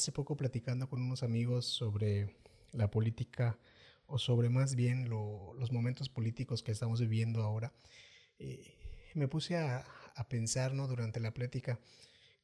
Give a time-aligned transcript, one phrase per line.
[0.00, 2.34] hace poco platicando con unos amigos sobre
[2.72, 3.58] la política
[4.06, 7.74] o sobre más bien los momentos políticos que estamos viviendo ahora,
[8.38, 8.78] eh,
[9.12, 9.84] me puse a,
[10.30, 10.86] pensar ¿no?
[10.86, 11.80] durante la plática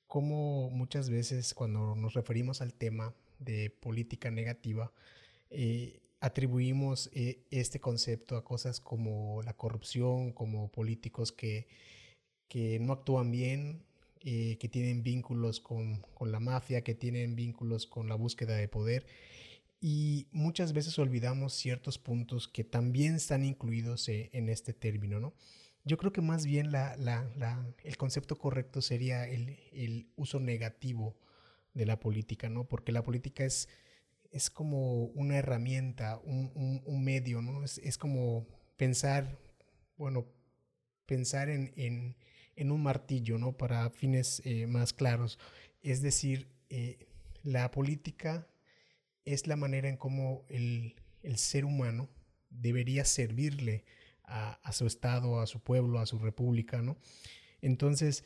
[0.07, 4.93] cómo muchas veces cuando nos referimos al tema de política negativa,
[5.51, 11.69] eh, atribuimos eh, este concepto a cosas como la corrupción, como políticos que,
[12.49, 13.83] que no actúan bien,
[14.21, 18.69] eh, que tienen vínculos con, con, la mafia, que tienen vínculos con la búsqueda de
[18.69, 19.07] poder.
[19.81, 25.35] Y muchas veces olvidamos ciertos puntos que también están incluidos eh, en este término, ¿no?
[25.85, 30.41] Yo creo que más bien la, la, la, el concepto correcto sería el, el, uso
[30.41, 31.17] negativo
[31.75, 32.65] de la política, ¿no?
[32.65, 33.69] Porque la política es,
[34.33, 37.63] es como una herramienta, un, un, un medio, ¿no?
[37.63, 39.39] Es, es, como pensar,
[39.97, 40.27] bueno,
[41.07, 42.17] pensar en, en,
[42.57, 43.57] en un martillo, ¿no?
[43.57, 45.39] Para fines eh, más claros.
[45.83, 47.07] Es decir, eh,
[47.43, 48.49] la política
[49.25, 52.09] es la manera en cómo el, el ser humano
[52.51, 53.85] debería servirle
[54.25, 56.97] a, a, su Estado, a su pueblo, a su república, ¿no?
[57.61, 58.25] Entonces,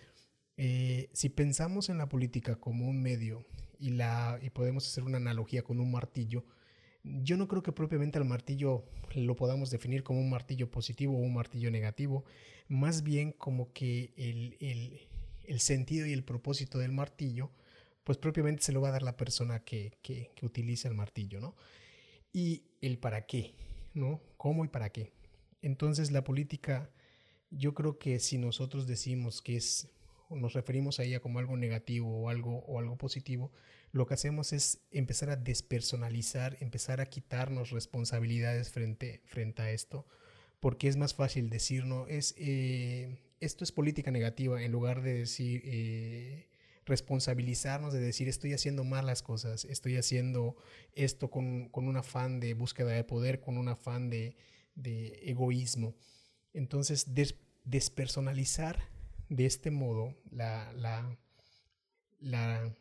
[0.57, 3.47] eh, si pensamos en la política como un medio
[3.79, 6.45] y, la, y podemos hacer una analogía con un martillo,
[7.03, 8.85] yo no creo que propiamente el martillo
[9.15, 12.25] lo podamos definir como un martillo positivo o un martillo negativo,
[12.69, 15.01] más bien como que el, el,
[15.45, 17.51] el sentido y el propósito del martillo,
[18.05, 21.55] pues propiamente se lo va a dar la persona que, que utiliza el martillo, ¿no?
[22.33, 23.55] Y el para qué,
[23.95, 24.21] ¿no?
[24.37, 25.13] ¿Cómo y para qué?
[25.63, 26.91] Entonces la política,
[27.51, 29.89] yo creo que si nosotros decimos que es
[30.31, 33.53] nos referimos a ella como algo negativo o algo, o algo positivo,
[33.93, 40.07] lo que hacemos es empezar a despersonalizar, empezar a quitarnos responsabilidades frente, frente a esto,
[40.61, 45.15] porque es más fácil decir, no, es, eh, esto es política negativa, en lugar de
[45.15, 46.49] decir, eh,
[46.87, 50.57] responsabilizarnos, de decir, estoy haciendo malas cosas, estoy haciendo
[50.95, 54.37] esto con, con un afán de búsqueda de poder, con un afán de,
[54.75, 55.97] de egoísmo.
[56.53, 58.89] Entonces, des, despersonalizar
[59.31, 61.19] de este modo la, la,
[62.19, 62.77] la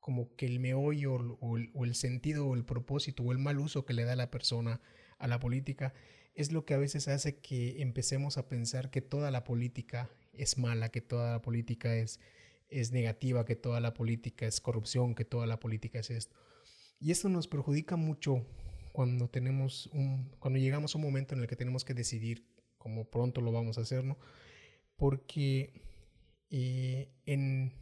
[0.00, 3.58] como que el meollo o el, o el, sentido o el propósito o el mal
[3.58, 4.80] uso que le da la persona
[5.18, 5.94] a la política
[6.34, 10.58] es lo que a veces hace que empecemos a pensar que toda la política es
[10.58, 12.18] mala, que toda la política es,
[12.68, 16.36] es negativa, que toda la política es corrupción, que toda la política es esto.
[16.98, 18.44] Y esto nos perjudica mucho
[18.92, 22.46] cuando tenemos un, cuando llegamos a un momento en el que tenemos que decidir
[22.78, 24.18] como pronto lo vamos a hacer, ¿no?
[24.96, 25.82] Porque
[26.50, 27.72] eh, en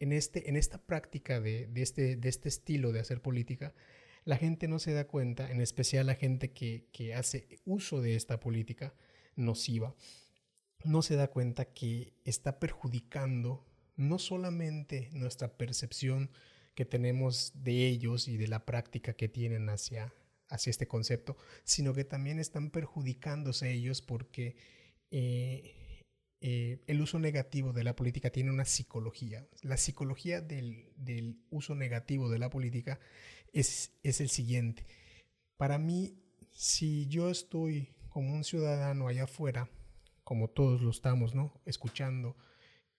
[0.00, 3.74] en, este, en esta práctica de, de, este, de este estilo de hacer política,
[4.24, 8.16] la gente no se da cuenta, en especial la gente que, que hace uso de
[8.16, 8.94] esta política
[9.36, 9.94] nociva,
[10.84, 13.66] no se da cuenta que está perjudicando
[13.96, 16.30] no solamente nuestra percepción
[16.74, 20.14] que tenemos de ellos y de la práctica que tienen hacia,
[20.48, 24.56] hacia este concepto, sino que también están perjudicándose ellos porque
[25.10, 25.79] eh,
[26.42, 29.46] eh, el uso negativo de la política tiene una psicología.
[29.62, 32.98] La psicología del, del uso negativo de la política
[33.52, 34.86] es, es, el siguiente.
[35.58, 36.14] Para mí,
[36.50, 39.68] si yo estoy como un ciudadano allá afuera,
[40.24, 41.60] como todos lo estamos, ¿no?
[41.66, 42.36] Escuchando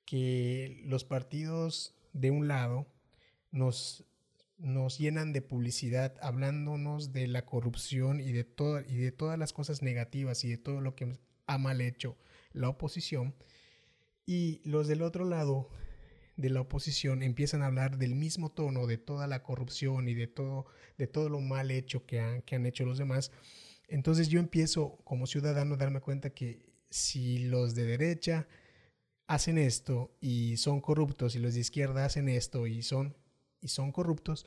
[0.06, 2.86] que los partidos de un lado
[3.50, 4.06] nos,
[4.58, 9.52] nos llenan de publicidad hablándonos de la corrupción y de, todo, y de todas las
[9.52, 12.18] cosas negativas y de todo lo que ha mal hecho
[12.54, 13.36] la oposición,
[14.26, 15.70] y los del otro lado
[16.38, 20.28] de la oposición empiezan a hablar del mismo tono de toda la corrupción y de
[20.28, 20.66] todo,
[20.98, 23.32] de todo lo mal hecho que han, que han hecho los demás.
[23.88, 28.48] Entonces yo empiezo como ciudadano a darme cuenta que si los de derecha
[29.28, 33.16] hacen esto y son corruptos y los de izquierda hacen esto y son,
[33.62, 34.46] y son corruptos,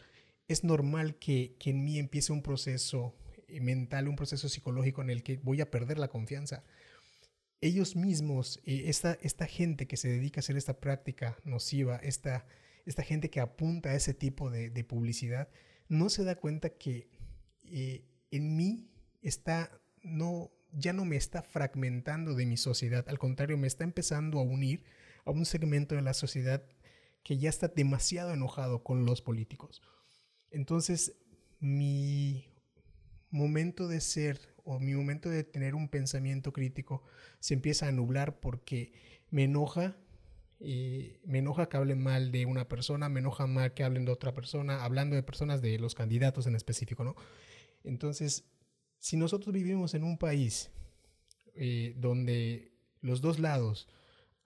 [0.48, 3.14] es normal que, que en mí empiece un proceso
[3.60, 6.64] mental, un proceso psicológico en el que voy a perder la confianza
[7.64, 12.46] ellos mismos, eh, esta, esta gente que se dedica a hacer esta práctica nociva, esta,
[12.84, 15.48] esta gente que apunta a ese tipo de, publicidad,
[15.88, 17.08] no se da cuenta que
[17.64, 18.90] eh, en mí
[19.22, 24.38] está, no, ya no me está fragmentando de mi sociedad, al contrario, me está empezando
[24.38, 24.84] a unir
[25.24, 26.62] a un segmento de la sociedad
[27.22, 29.80] que ya está demasiado enojado con los políticos.
[30.50, 31.16] Entonces,
[31.60, 32.44] mi
[33.30, 37.02] momento de ser o mi momento de tener un pensamiento crítico
[37.38, 38.92] se empieza a nublar porque
[39.30, 39.96] me enoja,
[40.60, 44.12] eh, me enoja que hablen mal de una persona, me enoja mal que hablen de
[44.12, 47.14] otra persona, hablando de personas de los candidatos en específico, ¿no?
[47.84, 48.44] Entonces,
[48.98, 50.70] si nosotros vivimos en un país
[51.54, 52.72] eh, donde
[53.02, 53.88] los dos lados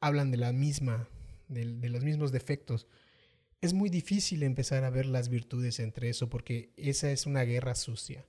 [0.00, 1.08] hablan de la misma,
[1.46, 2.88] de, de los mismos defectos,
[3.60, 7.74] es muy difícil empezar a ver las virtudes entre eso porque esa es una guerra
[7.74, 8.26] sucia.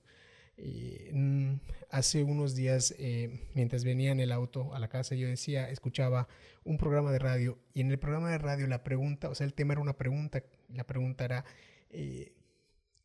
[1.12, 1.54] Mm,
[1.90, 6.28] hace unos días, eh, mientras venía en el auto a la casa, yo decía, escuchaba
[6.64, 9.54] un programa de radio y en el programa de radio la pregunta, o sea, el
[9.54, 11.44] tema era una pregunta, la pregunta era,
[11.90, 12.32] eh,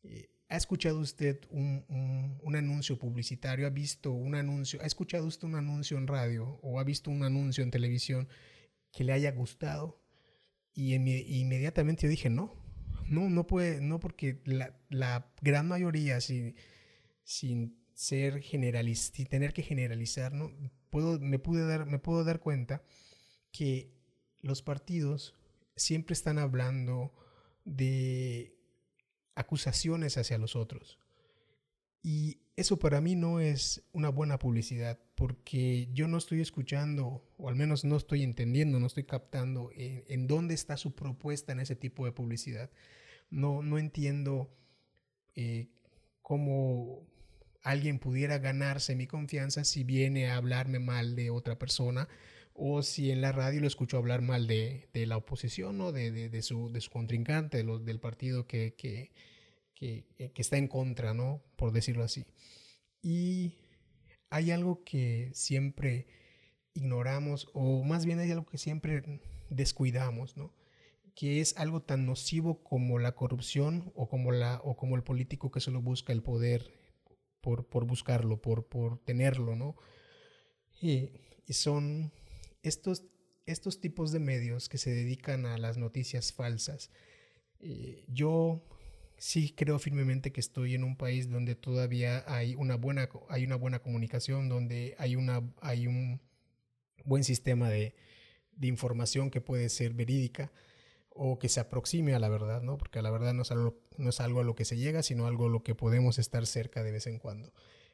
[0.04, 1.84] eh, ¿ha escuchado usted un,
[2.42, 3.66] un, anuncio publicitario?
[3.66, 4.80] ¿Ha visto un anuncio?
[4.82, 8.28] ¿Ha escuchado usted un anuncio en radio o ha visto un anuncio en televisión
[8.92, 10.00] que le haya gustado?
[10.74, 12.54] Y inmediatamente yo dije, no,
[13.08, 16.54] no, no puede, no porque la, la gran mayoría, si
[17.26, 20.52] sin ser generalista, sin tener que generalizar, ¿no?
[20.90, 22.82] Puedo, me, pude dar, me puedo dar cuenta
[23.50, 23.92] que
[24.42, 25.34] los partidos
[25.74, 27.12] siempre están hablando
[27.64, 28.56] de
[29.34, 31.00] acusaciones hacia los otros.
[32.00, 37.48] Y eso para mí no es una buena publicidad, porque yo no estoy escuchando, o
[37.48, 41.74] al menos no estoy entendiendo, no estoy captando en, dónde está su propuesta en ese
[41.74, 42.70] tipo de publicidad.
[43.30, 44.48] No, no entiendo
[45.34, 45.70] eh,
[46.22, 47.15] cómo
[47.62, 52.08] alguien pudiera ganarse mi confianza si viene a hablarme mal de otra persona
[52.54, 56.42] o si en la radio lo escucho hablar mal de, la oposición o de, de,
[56.42, 59.12] su, de su contrincante, de del partido que, que,
[59.74, 61.42] que, que, está en contra, ¿no?
[61.56, 62.24] Por decirlo así.
[63.02, 63.58] Y
[64.30, 66.06] hay algo que siempre
[66.72, 69.20] ignoramos, o más bien hay algo que siempre
[69.50, 70.54] descuidamos, ¿no?
[71.16, 75.50] que es algo tan nocivo como la corrupción o como, la, o como el político
[75.50, 76.70] que solo busca el poder
[77.46, 79.76] por, buscarlo, por, por tenerlo, ¿no?
[80.80, 81.10] Y,
[81.48, 82.12] son
[82.62, 83.04] estos,
[83.46, 86.90] estos tipos de medios que se dedican a las noticias falsas.
[87.60, 88.64] Eh, yo
[89.16, 93.54] sí creo firmemente que estoy en un país donde todavía hay una buena, hay una
[93.54, 96.20] buena comunicación, donde hay, una, hay un
[97.04, 97.94] buen sistema de,
[98.56, 100.50] de información que puede ser verídica
[101.16, 102.78] o que se aproxime a la verdad, ¿no?
[102.78, 105.26] Porque la verdad no es, algo, no es algo a lo que se llega, sino
[105.26, 107.52] algo a lo que podemos estar cerca de vez en cuando.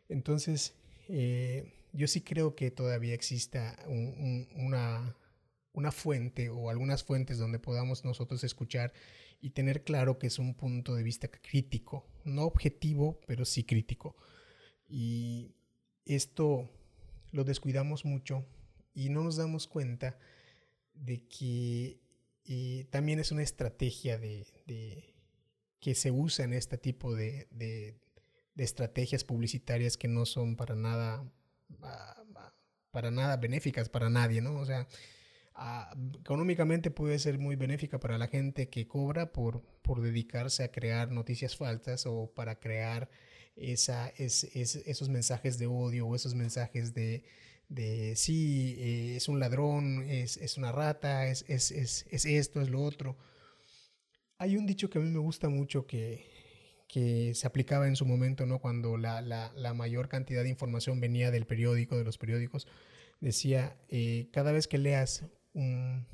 [0.09, 0.75] Entonces,
[1.09, 5.17] eh, yo sí creo que todavía exista una,
[5.73, 8.93] una fuente o algunas fuentes donde podamos nosotros escuchar
[9.41, 14.17] y tener claro que es un punto de vista crítico, no objetivo, pero sí crítico.
[14.89, 15.55] Y
[16.05, 16.71] esto
[17.31, 18.47] lo descuidamos mucho
[18.95, 20.19] y no nos damos cuenta
[20.95, 22.02] de que
[22.45, 25.15] y también es una estrategia de,
[25.81, 27.97] que se usa en este tipo de,
[28.57, 31.25] estrategias publicitarias que no son para nada,
[31.83, 32.55] ah, ah,
[32.91, 34.59] para nada benéficas para nadie, ¿no?
[34.59, 34.87] O sea,
[35.55, 40.73] ah, económicamente puede ser muy benéfica para la gente que cobra por, por dedicarse a
[40.73, 43.09] crear noticias falsas o para crear
[43.57, 47.25] esa, es, esos mensajes de odio o esos mensajes de,
[47.69, 52.69] de sí, eh, es un ladrón, es, es una rata, es, es, es, esto, es
[52.69, 53.17] lo otro.
[54.39, 56.27] Hay un dicho que a mí me gusta mucho que,
[56.89, 58.59] que se aplicaba en su momento, ¿no?
[58.59, 62.67] Cuando la, la, la, mayor cantidad de información venía del periódico, de los periódicos,
[63.21, 65.25] decía, eh, cada vez que leas
[65.55, 66.07] un,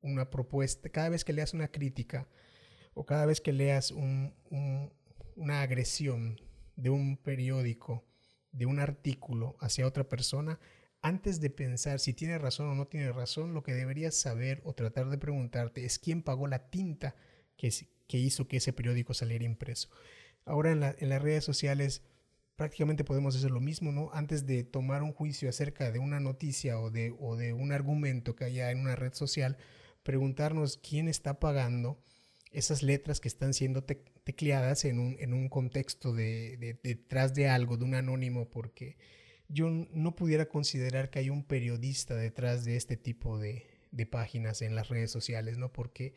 [0.00, 2.28] una propuesta, cada vez que leas una crítica
[2.94, 4.92] o cada vez que leas un, un,
[5.36, 6.40] una agresión
[6.76, 8.04] de un periódico,
[8.54, 10.58] de un artículo hacia otra persona,
[11.02, 14.72] antes de pensar si tiene razón o no tiene razón, lo que deberías saber o
[14.72, 17.14] tratar de preguntarte es quién pagó la tinta
[17.56, 17.70] que,
[18.06, 19.90] que hizo que ese periódico saliera impreso.
[20.46, 22.02] Ahora en, en las redes sociales
[22.56, 24.10] prácticamente podemos hacer lo mismo, ¿no?
[24.12, 28.36] Antes de tomar un juicio acerca de una noticia o de, o de un argumento
[28.36, 29.58] que haya en una red social,
[30.02, 31.98] preguntarnos quién está pagando
[32.54, 37.76] esas letras que están siendo tecleadas en un, en un contexto de, detrás de algo,
[37.76, 38.96] de un anónimo, porque
[39.48, 43.66] yo no pudiera considerar que hay un periodista detrás de este tipo de,
[44.10, 45.72] páginas en las redes sociales, ¿no?
[45.72, 46.14] Porque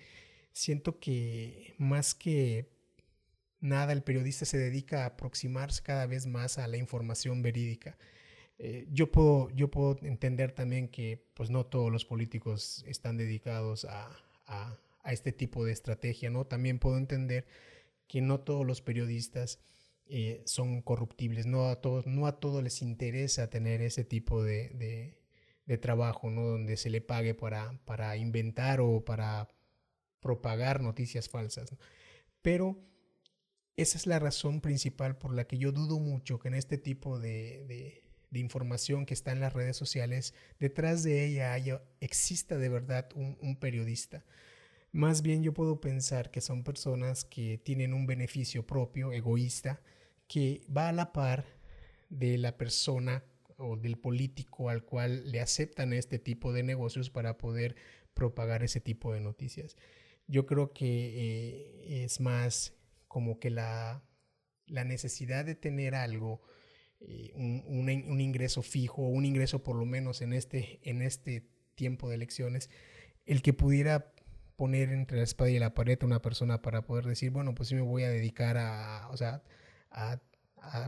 [0.52, 2.72] siento que más que
[3.60, 7.98] nada el periodista se dedica a aproximarse cada vez más a la información verídica.
[8.58, 13.86] Eh, yo, puedo, yo puedo entender también que pues no todos los políticos están dedicados
[13.86, 14.80] a
[15.14, 16.46] este tipo de estrategia, ¿no?
[16.46, 17.46] También puedo entender
[18.08, 19.60] que no todos los periodistas
[20.10, 25.18] eh, son corruptibles, no a todos, no a todos les interesa tener ese tipo de,
[25.66, 26.44] de, trabajo, ¿no?
[26.44, 29.50] Donde se le pague para, para inventar o para
[30.22, 31.76] propagar noticias falsas.
[32.42, 32.80] Pero
[33.76, 37.20] esa es la razón principal por la que yo dudo mucho que en este tipo
[37.20, 37.66] de,
[38.32, 43.10] de, información que está en las redes sociales, detrás de ella haya, exista de verdad
[43.16, 44.24] un periodista.
[44.98, 49.80] Más bien yo puedo pensar que son personas que tienen un beneficio propio, egoísta,
[50.28, 51.46] que va a la par
[52.10, 53.24] de la persona
[53.58, 57.76] o del político al cual le aceptan este tipo de negocios para poder
[58.16, 59.76] propagar ese tipo de noticias.
[60.26, 62.74] Yo creo que eh, es más
[63.08, 64.04] como que la,
[64.66, 66.42] la necesidad de tener algo,
[67.02, 72.10] eh, un, un, ingreso fijo, un ingreso por lo menos en este, en este tiempo
[72.10, 72.72] de elecciones,
[73.28, 74.12] el que pudiera
[74.58, 77.70] poner entre la espada y la pared a una persona para poder decir, bueno, pues
[77.70, 79.44] sí me voy a dedicar a, o sea,
[79.92, 80.20] a,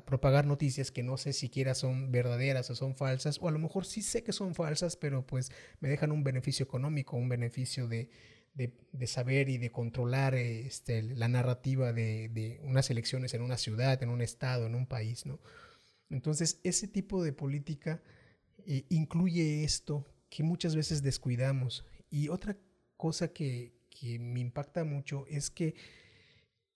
[0.05, 3.85] propagar noticias que no sé siquiera son verdaderas o son falsas, o a lo mejor
[3.85, 8.09] sí sé que son falsas, pero pues me dejan un beneficio económico, un beneficio de,
[8.55, 14.03] de, saber y de controlar este, la narrativa de, de, unas elecciones en una ciudad,
[14.03, 15.39] en un estado, en un país, ¿no?
[16.09, 18.01] Entonces, ese tipo de política
[18.65, 21.85] eh, incluye esto que muchas veces descuidamos.
[22.09, 22.57] Y otra
[22.99, 23.79] cosa que,
[24.19, 25.73] me impacta mucho es que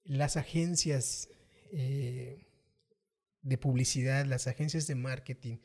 [0.03, 1.30] las agencias
[1.72, 2.38] eh,
[3.42, 5.58] de publicidad, las agencias de marketing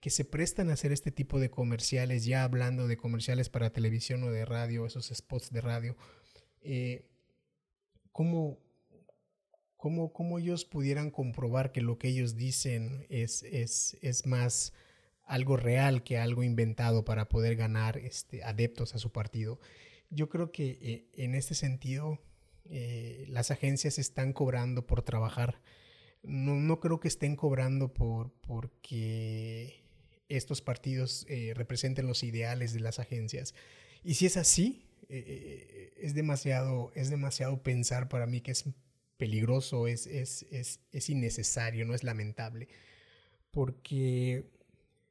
[0.00, 4.22] que se prestan a hacer este tipo de comerciales, ya hablando de comerciales para televisión
[4.24, 5.96] o de radio, esos spots de radio,
[6.62, 7.08] eh,
[8.12, 8.60] ¿cómo,
[9.76, 14.72] cómo, ellos pudieran comprobar que lo que ellos dicen es, es, es más
[15.24, 19.58] algo real que algo inventado para poder ganar este, adeptos a su partido?
[20.14, 22.18] Yo creo que eh, en este sentido
[22.64, 25.60] eh, las agencias están cobrando por trabajar.
[26.22, 29.84] No, creo que estén cobrando por porque
[30.28, 33.54] estos partidos eh, representen los ideales de las agencias.
[34.02, 38.64] Y si es así, es, demasiado, es demasiado pensar para mí que es
[39.18, 42.68] peligroso, es, es, es innecesario, no es lamentable.
[43.50, 44.46] Porque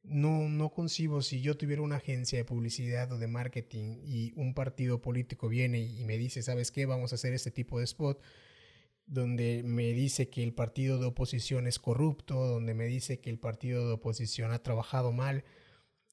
[0.04, 4.54] no, no concibo si yo tuviera una agencia de publicidad o de marketing y un
[4.54, 6.86] partido político viene y me dice, ¿sabes qué?
[6.86, 8.22] Vamos a hacer este tipo de spot
[9.06, 13.40] donde me dice que el partido de oposición es corrupto, donde me dice que el
[13.40, 15.44] partido de oposición ha trabajado mal,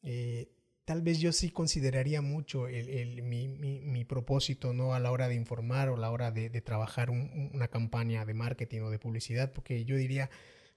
[0.02, 0.50] eh,
[0.84, 4.92] tal vez yo sí consideraría mucho el, mi, propósito ¿no?
[4.92, 8.80] a la hora de informar o a la hora de, trabajar una campaña de marketing
[8.80, 10.30] o de publicidad, porque yo diría,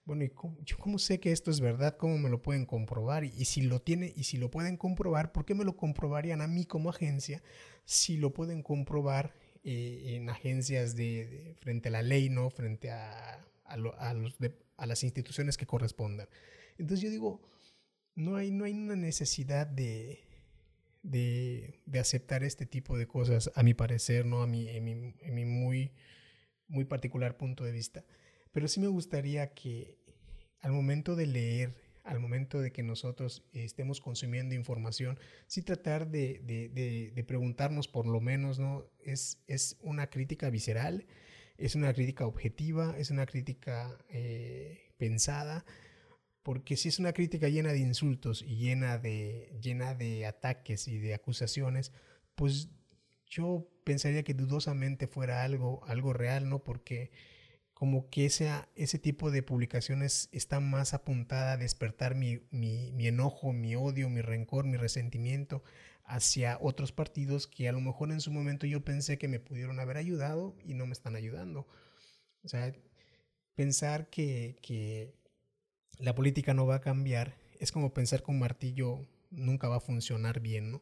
[0.05, 1.95] bueno, ¿y cómo, yo cómo sé que esto es verdad?
[1.97, 3.23] ¿Cómo me lo pueden comprobar?
[3.23, 6.47] Y, si lo tiene, y si lo pueden comprobar, ¿por qué me lo comprobarían a
[6.47, 7.41] mí como agencia
[7.85, 9.33] si lo pueden comprobar
[9.63, 15.03] eh, en agencias de, frente a la ley, no frente a, a, los a, las
[15.03, 16.27] instituciones que correspondan?
[16.77, 17.41] Entonces yo digo,
[18.15, 20.27] no hay, no hay una necesidad de,
[21.01, 24.41] de, de, aceptar este tipo de cosas, a mi parecer, ¿no?
[24.41, 24.91] A mi, en mi,
[25.21, 25.93] en mi muy,
[26.67, 28.03] muy particular punto de vista.
[28.53, 29.97] Pero sí me gustaría que
[30.61, 37.25] al momento de leer, al momento de que nosotros estemos consumiendo información, sí tratar de,
[37.27, 38.85] preguntarnos por lo menos, ¿no?
[39.03, 41.05] ¿Es, ¿Es, una crítica visceral?
[41.57, 42.95] ¿Es una crítica objetiva?
[42.97, 45.65] ¿Es una crítica eh, pensada?
[46.43, 50.99] Porque si es una crítica llena de insultos y llena de, llena de ataques y
[50.99, 51.91] de acusaciones,
[52.35, 52.69] pues
[53.25, 56.63] yo pensaría que dudosamente fuera algo, algo real, ¿no?
[56.63, 57.11] Porque
[57.83, 62.39] como que ese, ese tipo de publicaciones está más apuntada a despertar mi,
[62.97, 65.65] enojo, mi odio, mi rencor, mi resentimiento
[66.05, 69.81] hacia otros partidos que a lo mejor en su momento yo pensé que me pudieron
[69.81, 71.67] haber ayudado y no me están ayudando.
[72.45, 72.73] O sea,
[73.53, 75.13] pensar que, que
[75.99, 79.81] la política no va a cambiar es como pensar que un martillo nunca va a
[79.81, 80.81] funcionar bien, ¿no?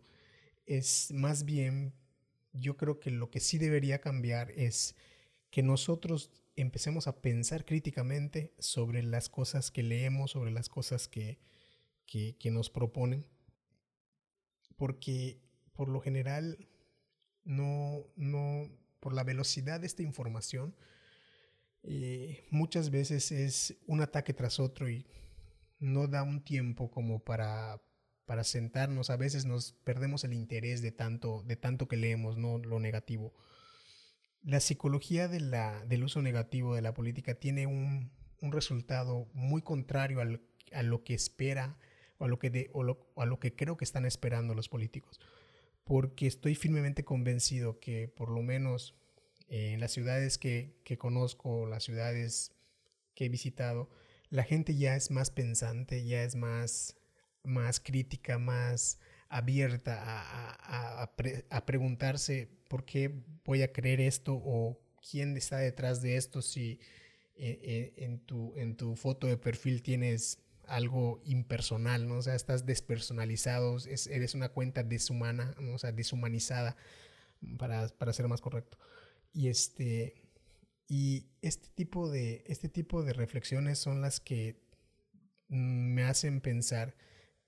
[0.68, 1.96] Es más bien,
[2.54, 4.96] yo creo que lo que sí debería cambiar es
[5.50, 11.40] que nosotros empecemos a pensar críticamente sobre las cosas que leemos, sobre las cosas que,
[12.06, 13.26] que, nos proponen,
[14.76, 15.42] porque
[15.74, 16.68] por lo general
[17.44, 20.76] no, no, por la velocidad de esta información,
[21.84, 25.08] eh, muchas veces es un ataque tras otro y
[25.80, 27.82] no da un tiempo como para,
[28.26, 29.10] para sentarnos.
[29.10, 33.34] A veces nos perdemos el interés de tanto, de tanto que leemos, no lo negativo
[34.44, 41.04] la psicología del uso negativo de la política tiene un, resultado muy contrario a lo
[41.04, 41.78] que espera
[42.18, 45.20] o a lo que, creo que están esperando los políticos.
[45.84, 48.96] Porque estoy firmemente convencido que por lo menos
[49.48, 52.52] en las ciudades que, conozco, las ciudades
[53.14, 53.90] que he visitado,
[54.30, 56.96] la gente ya es más pensante, ya es más
[57.84, 59.00] crítica, más
[59.32, 61.04] abierta a,
[61.50, 63.12] a preguntarse por qué
[63.44, 66.80] voy a creer esto o quién está detrás de esto si
[67.44, 72.18] eh, eh, en, tu, en tu foto de perfil tienes algo impersonal, ¿no?
[72.18, 73.78] O sea, estás despersonalizado,
[74.10, 76.78] eres una cuenta deshumana, o sea, deshumanizada,
[77.58, 78.78] para, para, ser más correcto.
[79.34, 80.22] Y este,
[80.88, 84.62] y este tipo, de, este tipo de reflexiones son las que
[85.48, 86.96] me hacen pensar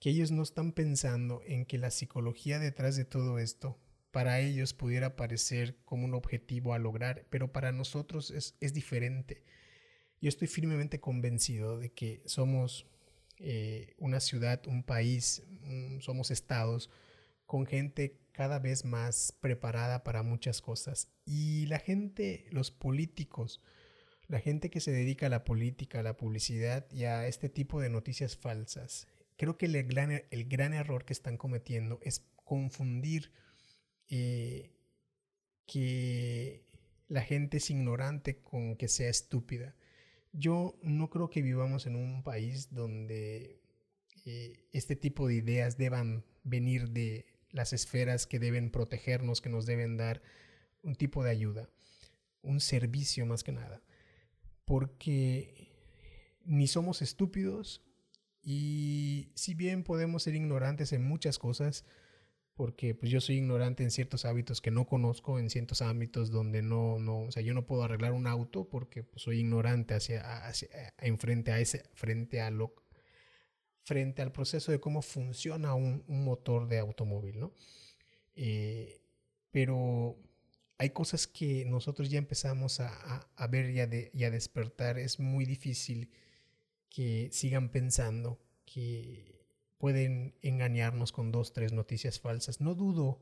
[0.03, 3.79] que ellos no están pensando en que la psicología detrás de todo esto
[4.11, 9.45] para ellos pudiera parecer como un objetivo a lograr, pero para nosotros es, es diferente.
[10.19, 12.85] Yo estoy firmemente convencido de que somos
[13.37, 15.41] eh, una ciudad, un país,
[16.01, 16.89] somos estados
[17.45, 21.13] con gente cada vez más preparada para muchas cosas.
[21.23, 23.61] Y la gente, los políticos,
[24.27, 27.79] la gente que se dedica a la política, a la publicidad y a este tipo
[27.79, 29.07] de noticias falsas,
[29.43, 33.33] creo que el gran, el gran error que están cometiendo es confundir
[34.07, 34.71] eh,
[35.65, 36.63] que
[37.09, 39.75] la gente es ignorante con que sea estúpida.
[40.31, 43.59] Yo no creo que vivamos en un país donde
[44.23, 49.65] eh, este tipo de ideas deban venir de las esferas que deben protegernos, que nos
[49.65, 50.21] deben dar
[50.83, 51.69] un tipo de ayuda,
[52.43, 53.81] un servicio más que nada.
[54.63, 55.67] Porque
[56.45, 57.81] ni somos estúpidos
[58.43, 61.85] y si bien podemos ser ignorantes en muchas cosas,
[62.55, 66.61] porque pues yo soy ignorante en ciertos hábitos que no conozco, en ciertos ámbitos donde
[66.61, 70.45] no, no, o sea, yo no puedo arreglar un auto porque pues, soy ignorante hacia,
[70.45, 70.69] hacia,
[70.99, 72.75] en frente a ese, frente a lo,
[73.83, 77.53] frente al proceso de cómo funciona un, un motor de automóvil, ¿no?
[78.35, 79.01] Eh,
[79.51, 80.17] pero
[80.77, 84.31] hay cosas que nosotros ya empezamos a, a, a ver y a, de, y a
[84.31, 84.99] despertar.
[84.99, 86.11] Es muy difícil
[86.93, 89.43] que sigan pensando que
[89.79, 92.61] pueden engañarnos con dos, tres noticias falsas.
[92.61, 93.19] No dudo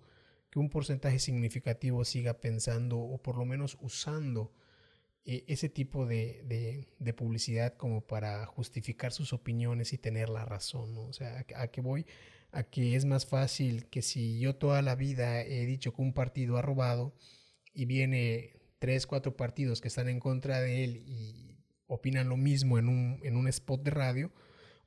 [0.51, 4.54] que un porcentaje significativo siga pensando o por lo menos usando
[5.24, 10.98] eh, ese tipo de, de, publicidad como para justificar sus opiniones y tener la razón.
[10.98, 12.06] O sea, a, a que voy
[12.51, 16.13] a que es más fácil que si yo toda la vida he dicho que un
[16.13, 17.16] partido ha robado
[17.74, 21.50] y viene tres, cuatro partidos que están en contra de él y
[21.93, 24.31] opinan lo mismo en un, en un spot de radio,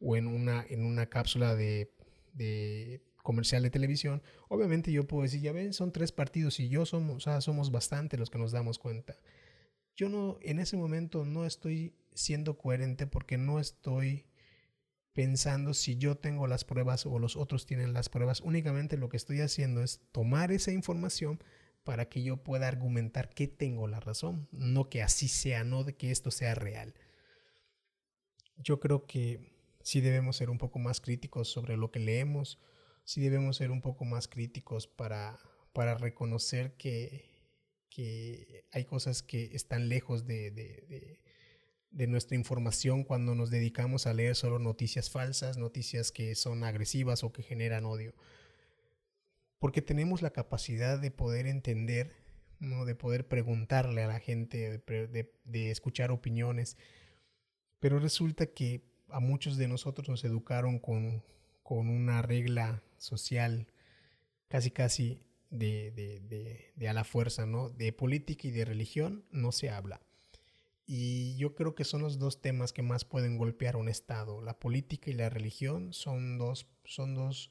[0.01, 1.91] o en una, en una cápsula de,
[3.23, 7.25] comercial de televisión, obviamente yo puedo decir, ya ven, son tres partidos y yo somos,
[7.25, 9.17] sea, somos bastante los que nos damos cuenta.
[9.97, 14.27] Yo no, en ese momento no estoy siendo coherente porque no estoy
[15.15, 18.41] pensando si yo tengo las pruebas o los otros tienen las pruebas.
[18.41, 21.43] Únicamente lo que estoy haciendo es tomar esa información
[21.85, 25.95] para que yo pueda argumentar que tengo la razón, no que así sea, no de
[25.95, 26.95] que esto sea real.
[28.57, 32.59] Yo creo que sí debemos ser un poco más críticos sobre lo que leemos,
[33.05, 35.39] sí debemos ser un poco más críticos para,
[35.73, 37.31] para reconocer que,
[37.91, 41.21] que hay cosas que están lejos de, de,
[41.91, 47.23] de, nuestra información cuando nos dedicamos a leer solo noticias falsas, noticias que son agresivas
[47.23, 48.15] o que generan odio.
[49.65, 52.13] Porque tenemos la capacidad de poder entender,
[52.61, 52.85] ¿no?
[52.85, 56.77] de poder preguntarle a la gente, de, de escuchar opiniones,
[57.81, 61.23] pero resulta que a muchos de nosotros nos educaron con,
[61.63, 63.67] con una regla social
[64.49, 67.71] casi casi de, de, de, a la fuerza, ¿no?
[67.71, 70.03] De política y de religión no se habla.
[70.85, 74.43] Y yo creo que son los dos temas que más pueden golpear un Estado.
[74.43, 77.51] La política y la religión son dos, son dos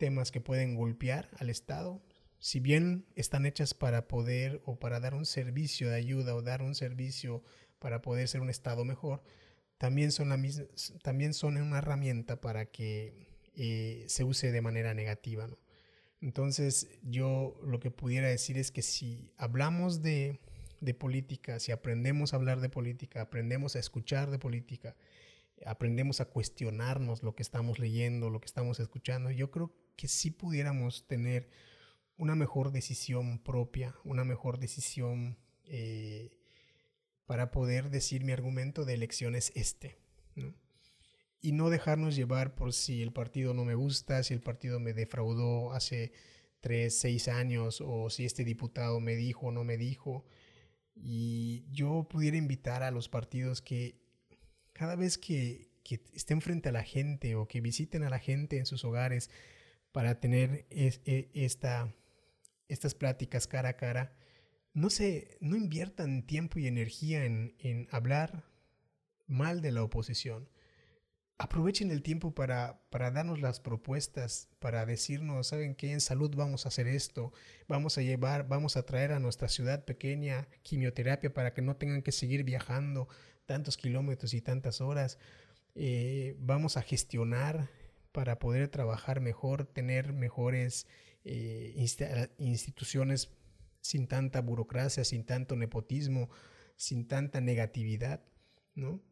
[0.00, 2.02] temas que pueden golpear al Estado.
[2.40, 6.62] Si bien están hechas para poder o para dar un servicio de ayuda o dar
[6.62, 7.44] un servicio
[7.78, 9.22] para poder ser un Estado mejor,
[9.76, 10.64] también son, la misma,
[11.02, 15.46] también son una herramienta para que eh, se use de manera negativa.
[15.46, 15.58] ¿no?
[16.22, 20.40] Entonces yo lo que pudiera decir es que si hablamos de,
[20.80, 24.96] de política, si aprendemos a hablar de política, aprendemos a escuchar de política,
[25.66, 30.30] aprendemos a cuestionarnos lo que estamos leyendo, lo que estamos escuchando, yo creo que sí
[30.30, 31.50] pudiéramos tener
[32.16, 35.36] una mejor decisión propia, una mejor decisión
[35.66, 36.38] eh,
[37.26, 39.98] para poder decir mi argumento de elección es este.
[41.42, 44.94] Y no dejarnos llevar por si el partido no me gusta, si el partido me
[44.94, 46.12] defraudó hace
[46.60, 50.24] tres, seis años, o si este diputado me dijo o no me dijo.
[50.94, 54.00] Y yo pudiera invitar a los partidos que
[54.72, 58.56] cada vez que, que estén frente a la gente o que visiten a la gente
[58.56, 59.28] en sus hogares
[59.92, 61.94] para tener e, esta,
[62.68, 64.16] estas pláticas cara a cara,
[64.72, 68.44] no se, no inviertan tiempo y energía en, en hablar
[69.26, 70.48] mal de la oposición.
[71.38, 75.92] Aprovechen el tiempo para, para darnos las propuestas, para decirnos, ¿saben qué?
[75.92, 77.32] En salud vamos a hacer esto,
[77.66, 82.02] vamos a llevar, vamos a traer a nuestra ciudad pequeña quimioterapia para que no tengan
[82.02, 83.08] que seguir viajando
[83.46, 85.18] tantos kilómetros y tantas horas.
[85.74, 87.70] Eh, vamos a gestionar
[88.12, 90.86] para poder trabajar mejor, tener mejores
[91.24, 91.74] eh,
[92.38, 93.30] instituciones
[93.80, 96.28] sin tanta burocracia, sin tanto nepotismo,
[96.76, 98.24] sin tanta negatividad,
[98.74, 99.02] ¿no?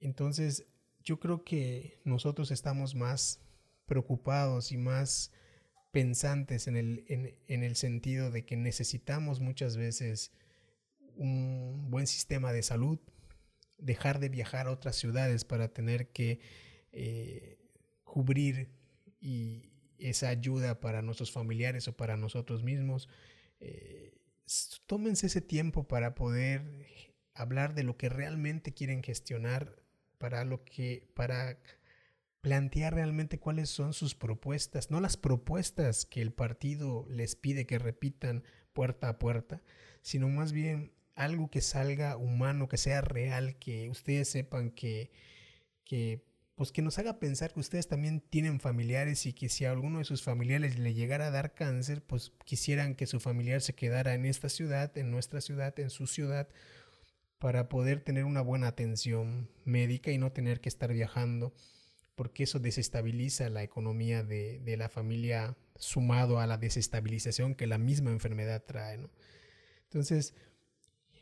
[0.00, 0.66] Entonces,
[1.02, 3.40] yo creo que nosotros estamos más
[3.86, 5.32] preocupados y más
[5.90, 10.32] pensantes en el, en el sentido de que necesitamos muchas veces
[11.16, 12.98] un buen sistema de salud,
[13.78, 16.40] dejar de viajar a otras ciudades para tener que
[16.92, 17.57] eh,
[18.08, 18.68] cubrir
[19.20, 23.08] y esa ayuda para nuestros familiares o para nosotros mismos.
[23.60, 24.14] Eh,
[24.86, 26.62] tómense ese tiempo para poder
[27.34, 29.82] hablar de lo que realmente quieren gestionar,
[30.18, 31.58] para lo que, para
[32.40, 37.78] plantear realmente cuáles son sus propuestas, no las propuestas que el partido les pide que
[37.78, 39.62] repitan puerta a puerta,
[40.02, 45.10] sino más bien algo que salga humano, que sea real, que ustedes sepan que,
[45.84, 46.24] que,
[46.58, 50.00] pues que nos haga pensar que ustedes también tienen familiares y que si a alguno
[50.00, 54.14] de sus familiares le llegara a dar cáncer, pues quisieran que su familiar se quedara
[54.14, 56.48] en esta ciudad, en nuestra ciudad, en su ciudad,
[57.38, 61.54] para poder tener una buena atención médica y no tener que estar viajando,
[62.16, 67.78] porque eso desestabiliza la economía de, de la familia sumado a la desestabilización que la
[67.78, 68.98] misma enfermedad trae.
[68.98, 69.10] ¿no?
[69.84, 70.34] Entonces,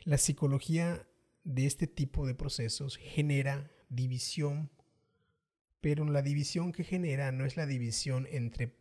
[0.04, 1.06] la psicología
[1.44, 4.70] de este tipo de procesos genera división,
[5.80, 8.76] pero la división que genera no es la división entre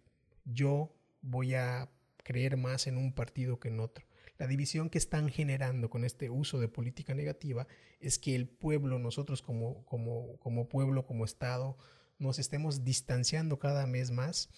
[0.46, 1.90] yo voy a
[2.24, 4.06] creer más en un partido que en otro.
[4.38, 7.68] La división que están generando con este uso de política negativa
[8.00, 11.78] es que el pueblo, nosotros como, como, como pueblo, como Estado,
[12.20, 14.50] nos estemos distanciando cada vez más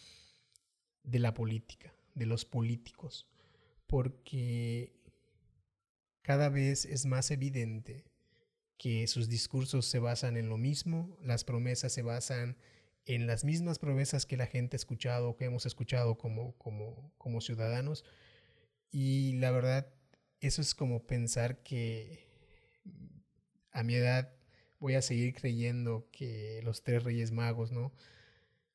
[1.04, 3.28] de la política, de los políticos,
[3.86, 4.94] porque
[6.22, 8.07] cada vez es más evidente
[8.78, 12.58] que sus discursos se basan en lo mismo, las promesas se basan
[13.06, 17.42] en las mismas promesas que la gente ha escuchado, que hemos escuchado como, como, como
[17.42, 18.04] ciudadanos.
[18.92, 19.88] Y la verdad,
[20.42, 22.28] eso es como pensar que
[23.72, 24.34] a mi edad
[24.80, 27.94] voy a seguir creyendo que los tres reyes magos, ¿no?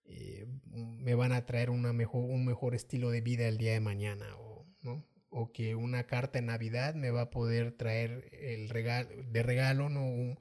[0.05, 3.81] Eh, me van a traer una mejor, un mejor estilo de vida el día de
[3.81, 5.05] mañana, o, ¿no?
[5.33, 9.89] O que una carta en Navidad me va a poder traer el regalo, de regalo
[9.89, 10.37] ¿no?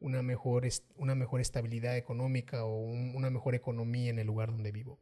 [0.00, 4.98] una, mejor, una mejor estabilidad económica o una mejor economía en el lugar donde vivo.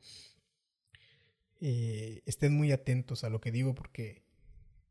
[1.61, 4.22] Eh, estén muy atentos a lo que digo porque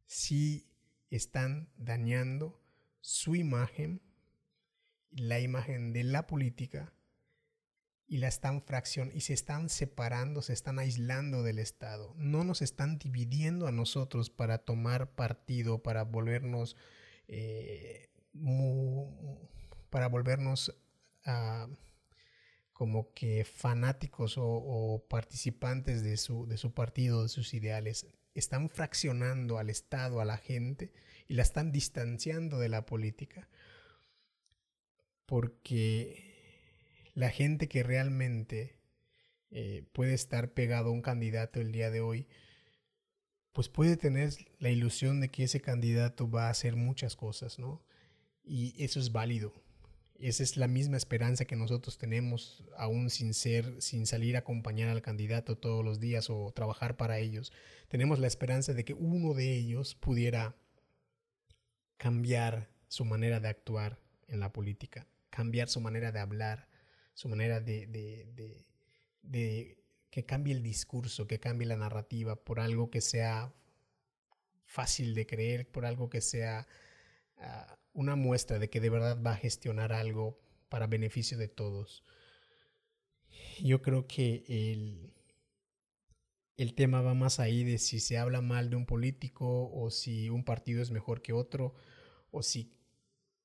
[0.05, 0.65] si
[1.11, 2.61] están dañando
[3.01, 4.01] su imagen,
[5.11, 6.93] la imagen de la política
[8.07, 12.13] y la están fracción y se están separando, se están aislando del Estado.
[12.17, 16.77] No nos están dividiendo a nosotros para tomar partido, para volvernos,
[17.27, 18.09] eh,
[19.89, 20.73] para volvernos
[21.25, 21.67] ah,
[22.71, 28.07] como que fanáticos o, participantes de su, de su partido, de sus ideales.
[28.35, 30.93] Están fraccionando al Estado, a la gente
[31.27, 33.49] y la están distanciando de la política.
[35.25, 36.26] Porque
[37.17, 38.77] la gente que realmente
[39.49, 42.27] eh, puede estar pegado a un candidato el día de hoy,
[43.53, 47.83] pues puede tener la ilusión de que ese candidato va a hacer muchas cosas, ¿no?
[48.43, 49.51] Y eso es válido.
[50.19, 54.89] Esa es la misma esperanza que nosotros tenemos, aún sin ser, sin salir a acompañar
[54.89, 57.51] al candidato todos los días o trabajar para ellos.
[57.87, 60.55] Tenemos la esperanza de que uno de ellos pudiera
[61.97, 66.67] cambiar su manera de actuar en la política, cambiar su manera de hablar,
[67.17, 68.67] su manera de,
[70.11, 73.55] que cambie el discurso, que cambie la narrativa por algo que sea
[74.67, 76.67] fácil de creer, por algo que sea
[77.37, 82.03] ah, una muestra de que de verdad va a gestionar algo para beneficio de todos.
[83.63, 85.11] Yo creo que el,
[86.55, 90.29] el tema va más ahí de si se habla mal de un político o si
[90.29, 91.73] un partido es mejor que otro
[92.29, 92.77] o si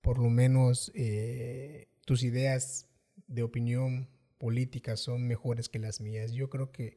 [0.03, 2.92] por lo menos eh, tus ideas
[3.33, 6.33] de opinión política son mejores que las mías.
[6.33, 6.97] Yo creo que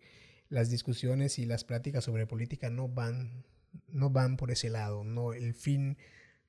[0.50, 3.46] las discusiones y las pláticas sobre política no van,
[3.88, 5.04] no van por ese lado.
[5.04, 5.98] No, el fin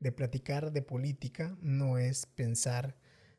[0.00, 2.96] de platicar de política no es pensar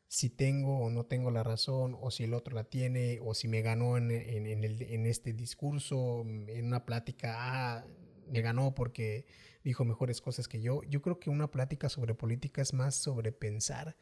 [0.08, 3.46] si tengo o no tengo la razón, o si el otro la tiene, o si
[3.46, 7.86] me ganó en, en este discurso, en una plática, ah,
[8.30, 9.26] me ganó porque
[9.64, 10.82] dijo mejores cosas que yo.
[10.84, 13.96] Yo creo que una plática sobre política es más sobre pensar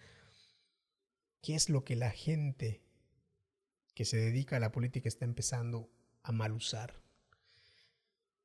[1.43, 2.83] qué es lo que la gente
[3.95, 5.91] que se dedica a la política está empezando
[6.23, 7.01] a mal usar.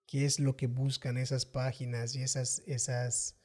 [0.06, 3.38] ¿Qué es lo que buscan esas páginas y esas, esas,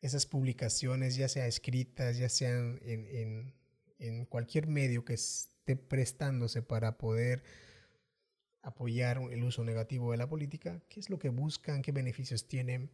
[0.00, 3.54] esas publicaciones, ya sea escritas, ya sean en, en,
[3.98, 7.42] en cualquier medio que esté prestándose para poder
[8.62, 10.82] apoyar el uso negativo de la política?
[10.88, 11.82] ¿Qué es lo que buscan?
[11.82, 12.90] ¿Qué beneficios tienen?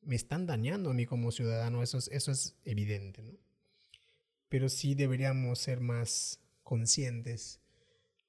[0.00, 3.38] Me están dañando a mí como ciudadano, eso es, eso es evidente, ¿no?
[4.54, 7.60] Pero sí deberíamos ser más conscientes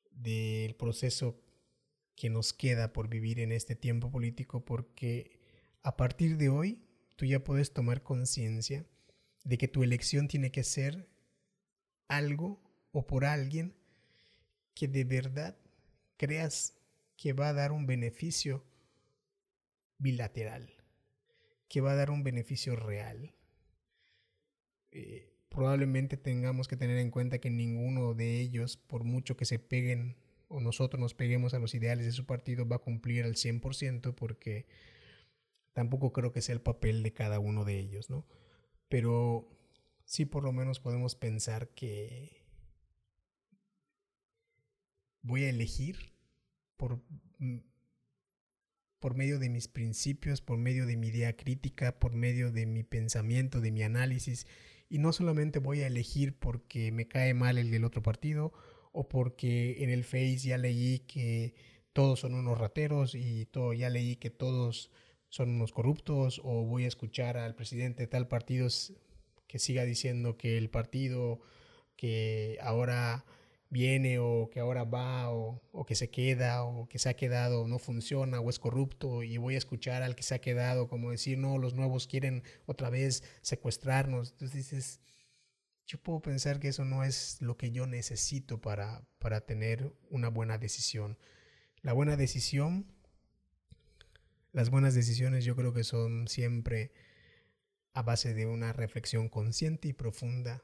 [0.10, 1.40] del proceso
[2.16, 5.40] que nos queda por vivir en este tiempo político porque
[5.84, 6.82] a partir de hoy
[7.16, 8.88] tú ya puedes tomar conciencia
[9.44, 11.08] de que tu elección tiene que ser
[12.08, 12.60] algo
[12.92, 13.76] o por alguien
[14.74, 15.56] que de verdad
[16.18, 16.74] creas
[17.18, 18.66] que va a dar un beneficio
[20.00, 20.74] bilateral,
[21.68, 23.36] que va a dar un beneficio real.
[24.90, 29.58] Eh, probablemente tengamos que tener en cuenta que ninguno de ellos, por mucho que se
[29.58, 30.18] peguen
[30.50, 34.14] o nosotros nos peguemos a los ideales de su partido, va a cumplir al 100%
[34.16, 34.68] porque
[35.72, 38.28] tampoco creo que sea el papel de cada uno de ellos, ¿no?
[38.90, 39.50] Pero
[40.04, 42.44] sí por lo menos podemos pensar que
[45.22, 46.12] voy a elegir
[46.76, 47.02] por,
[47.40, 47.60] mm,
[49.00, 52.84] por medio de mis principios, por medio de mi idea crítica, por medio de mi
[52.84, 54.46] pensamiento, de mi análisis.
[54.90, 58.54] Y no solamente voy a elegir porque me cae mal el del otro partido
[58.92, 61.54] o porque en el Face ya leí que
[61.94, 64.92] todos son unos rateros y todo, ya leí que todos
[65.30, 68.68] son unos corruptos o voy a escuchar al presidente de tal partido
[69.48, 71.42] que siga diciendo que el partido
[71.96, 73.26] que ahora
[73.76, 77.78] viene o que ahora va o, que se queda o que se ha quedado no
[77.78, 81.38] funciona o es corrupto y voy a escuchar al que se ha quedado como decir
[81.38, 84.32] no, los nuevos quieren otra vez secuestrarnos.
[84.32, 85.02] Entonces dices,
[85.86, 90.30] yo puedo pensar que eso no es lo que yo necesito para, para tener una
[90.30, 91.18] buena decisión.
[91.82, 92.86] La buena decisión,
[94.54, 96.94] las buenas decisiones yo creo que son siempre
[97.92, 100.64] a base de una reflexión consciente y profunda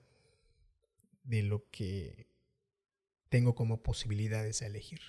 [1.23, 2.30] de lo que
[3.31, 4.99] tengo como posibilidades a elegir.